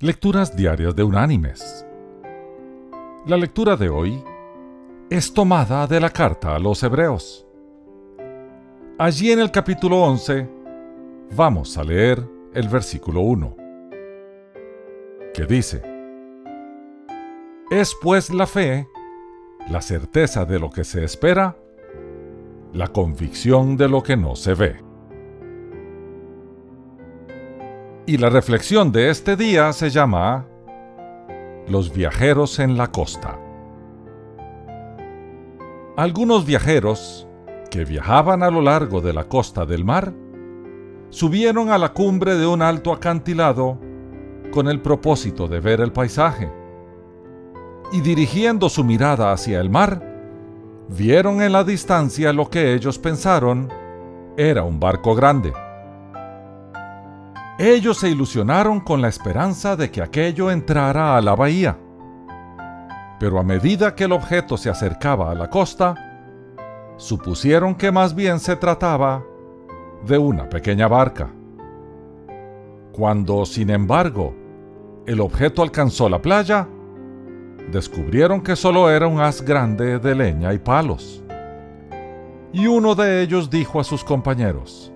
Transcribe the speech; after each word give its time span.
Lecturas 0.00 0.56
Diarias 0.56 0.94
de 0.94 1.02
Unánimes. 1.02 1.84
La 3.26 3.36
lectura 3.36 3.74
de 3.74 3.88
hoy 3.88 4.22
es 5.10 5.34
tomada 5.34 5.88
de 5.88 5.98
la 5.98 6.08
carta 6.08 6.54
a 6.54 6.60
los 6.60 6.84
Hebreos. 6.84 7.44
Allí 8.96 9.32
en 9.32 9.40
el 9.40 9.50
capítulo 9.50 10.00
11 10.04 10.48
vamos 11.34 11.76
a 11.76 11.82
leer 11.82 12.24
el 12.54 12.68
versículo 12.68 13.22
1, 13.22 13.56
que 15.34 15.46
dice, 15.46 15.82
Es 17.68 17.92
pues 18.00 18.30
la 18.30 18.46
fe, 18.46 18.86
la 19.68 19.82
certeza 19.82 20.44
de 20.44 20.60
lo 20.60 20.70
que 20.70 20.84
se 20.84 21.02
espera, 21.02 21.56
la 22.72 22.86
convicción 22.86 23.76
de 23.76 23.88
lo 23.88 24.04
que 24.04 24.16
no 24.16 24.36
se 24.36 24.54
ve. 24.54 24.87
Y 28.08 28.16
la 28.16 28.30
reflexión 28.30 28.90
de 28.90 29.10
este 29.10 29.36
día 29.36 29.70
se 29.74 29.90
llama 29.90 30.46
Los 31.68 31.92
viajeros 31.92 32.58
en 32.58 32.78
la 32.78 32.86
costa. 32.86 33.38
Algunos 35.94 36.46
viajeros 36.46 37.28
que 37.70 37.84
viajaban 37.84 38.42
a 38.42 38.50
lo 38.50 38.62
largo 38.62 39.02
de 39.02 39.12
la 39.12 39.24
costa 39.24 39.66
del 39.66 39.84
mar 39.84 40.14
subieron 41.10 41.68
a 41.68 41.76
la 41.76 41.92
cumbre 41.92 42.36
de 42.36 42.46
un 42.46 42.62
alto 42.62 42.94
acantilado 42.94 43.78
con 44.52 44.68
el 44.68 44.80
propósito 44.80 45.46
de 45.46 45.60
ver 45.60 45.82
el 45.82 45.92
paisaje. 45.92 46.50
Y 47.92 48.00
dirigiendo 48.00 48.70
su 48.70 48.84
mirada 48.84 49.32
hacia 49.32 49.60
el 49.60 49.68
mar, 49.68 50.02
vieron 50.88 51.42
en 51.42 51.52
la 51.52 51.62
distancia 51.62 52.32
lo 52.32 52.48
que 52.48 52.72
ellos 52.72 52.98
pensaron 52.98 53.68
era 54.38 54.62
un 54.62 54.80
barco 54.80 55.14
grande. 55.14 55.52
Ellos 57.58 57.98
se 57.98 58.08
ilusionaron 58.08 58.78
con 58.78 59.02
la 59.02 59.08
esperanza 59.08 59.74
de 59.74 59.90
que 59.90 60.00
aquello 60.00 60.48
entrara 60.52 61.16
a 61.16 61.20
la 61.20 61.34
bahía. 61.34 61.76
Pero 63.18 63.40
a 63.40 63.42
medida 63.42 63.96
que 63.96 64.04
el 64.04 64.12
objeto 64.12 64.56
se 64.56 64.70
acercaba 64.70 65.32
a 65.32 65.34
la 65.34 65.50
costa, 65.50 65.96
supusieron 66.98 67.74
que 67.74 67.90
más 67.90 68.14
bien 68.14 68.38
se 68.38 68.54
trataba 68.54 69.24
de 70.06 70.18
una 70.18 70.48
pequeña 70.48 70.86
barca. 70.86 71.30
Cuando, 72.92 73.44
sin 73.44 73.70
embargo, 73.70 74.36
el 75.04 75.20
objeto 75.20 75.62
alcanzó 75.62 76.08
la 76.08 76.22
playa, 76.22 76.68
descubrieron 77.72 78.40
que 78.40 78.54
solo 78.54 78.88
era 78.88 79.08
un 79.08 79.20
haz 79.20 79.42
grande 79.42 79.98
de 79.98 80.14
leña 80.14 80.54
y 80.54 80.58
palos. 80.58 81.24
Y 82.52 82.68
uno 82.68 82.94
de 82.94 83.20
ellos 83.20 83.50
dijo 83.50 83.80
a 83.80 83.84
sus 83.84 84.04
compañeros, 84.04 84.92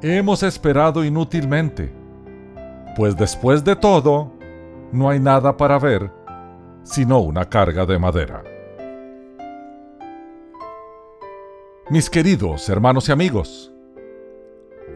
Hemos 0.00 0.44
esperado 0.44 1.04
inútilmente, 1.04 1.92
pues 2.96 3.16
después 3.16 3.64
de 3.64 3.74
todo, 3.74 4.32
no 4.92 5.10
hay 5.10 5.18
nada 5.18 5.56
para 5.56 5.76
ver 5.78 6.12
sino 6.84 7.18
una 7.18 7.44
carga 7.44 7.84
de 7.84 7.98
madera. 7.98 8.44
Mis 11.90 12.08
queridos 12.08 12.68
hermanos 12.68 13.08
y 13.08 13.12
amigos, 13.12 13.72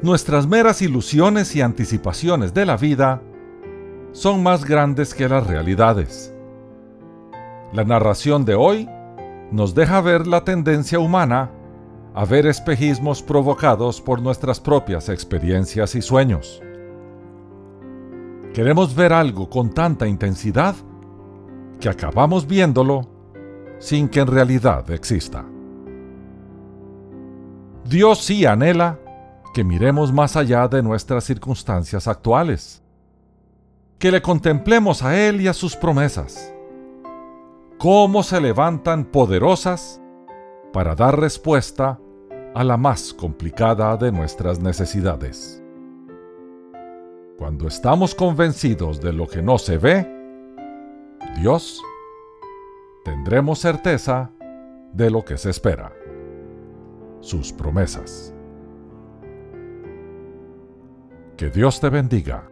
nuestras 0.02 0.46
meras 0.46 0.80
ilusiones 0.80 1.54
y 1.56 1.62
anticipaciones 1.62 2.54
de 2.54 2.64
la 2.64 2.76
vida 2.76 3.20
son 4.12 4.42
más 4.42 4.64
grandes 4.64 5.14
que 5.14 5.28
las 5.28 5.46
realidades. 5.46 6.32
La 7.72 7.82
narración 7.82 8.44
de 8.44 8.54
hoy 8.54 8.88
nos 9.50 9.74
deja 9.74 10.00
ver 10.00 10.28
la 10.28 10.44
tendencia 10.44 11.00
humana 11.00 11.50
a 12.14 12.24
ver 12.24 12.46
espejismos 12.46 13.22
provocados 13.22 14.00
por 14.00 14.20
nuestras 14.20 14.60
propias 14.60 15.08
experiencias 15.08 15.94
y 15.94 16.02
sueños. 16.02 16.62
Queremos 18.52 18.94
ver 18.94 19.12
algo 19.14 19.48
con 19.48 19.70
tanta 19.70 20.06
intensidad 20.06 20.74
que 21.80 21.88
acabamos 21.88 22.46
viéndolo 22.46 23.08
sin 23.78 24.08
que 24.08 24.20
en 24.20 24.26
realidad 24.26 24.90
exista. 24.90 25.44
Dios 27.84 28.18
sí 28.22 28.44
anhela 28.44 28.98
que 29.54 29.64
miremos 29.64 30.12
más 30.12 30.36
allá 30.36 30.68
de 30.68 30.82
nuestras 30.82 31.24
circunstancias 31.24 32.06
actuales, 32.06 32.82
que 33.98 34.10
le 34.10 34.20
contemplemos 34.20 35.02
a 35.02 35.18
Él 35.18 35.40
y 35.40 35.48
a 35.48 35.52
sus 35.52 35.76
promesas, 35.76 36.54
cómo 37.78 38.22
se 38.22 38.40
levantan 38.40 39.04
poderosas 39.04 40.01
para 40.72 40.94
dar 40.94 41.18
respuesta 41.18 42.00
a 42.54 42.64
la 42.64 42.76
más 42.76 43.14
complicada 43.14 43.96
de 43.96 44.12
nuestras 44.12 44.60
necesidades. 44.60 45.62
Cuando 47.38 47.66
estamos 47.66 48.14
convencidos 48.14 49.00
de 49.00 49.12
lo 49.12 49.26
que 49.26 49.42
no 49.42 49.58
se 49.58 49.78
ve, 49.78 50.06
Dios, 51.38 51.82
tendremos 53.04 53.58
certeza 53.58 54.30
de 54.92 55.10
lo 55.10 55.24
que 55.24 55.36
se 55.36 55.50
espera, 55.50 55.92
sus 57.20 57.52
promesas. 57.52 58.34
Que 61.36 61.50
Dios 61.50 61.80
te 61.80 61.88
bendiga. 61.88 62.51